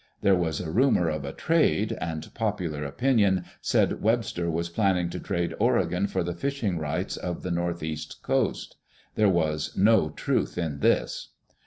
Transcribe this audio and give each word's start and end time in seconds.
There 0.21 0.33
was 0.33 0.59
a 0.59 0.71
rumor 0.71 1.09
of 1.09 1.25
a 1.25 1.31
"trade," 1.31 1.95
and 2.01 2.33
popular 2.33 2.83
opinion 2.83 3.45
said 3.61 4.01
Webster 4.01 4.49
was 4.49 4.67
planning 4.67 5.11
to 5.11 5.19
trade 5.19 5.53
Oregon 5.59 6.07
for 6.07 6.23
the 6.23 6.33
fishing 6.33 6.79
rights 6.79 7.17
of 7.17 7.43
the 7.43 7.51
Northeast 7.51 8.23
Coast. 8.23 8.77
There 9.13 9.29
was 9.29 9.77
no 9.77 10.09
truth 10.09 10.57
in 10.57 10.79
this. 10.79 11.27